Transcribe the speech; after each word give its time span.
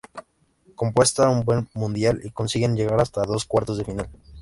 Completa 0.73 1.29
un 1.29 1.45
buen 1.45 1.69
Mundial 1.75 2.21
y 2.23 2.31
consiguen 2.31 2.75
llegar 2.75 2.99
hasta 2.99 3.23
los 3.25 3.45
Cuartos 3.45 3.77
de 3.77 3.85
Final. 3.85 4.09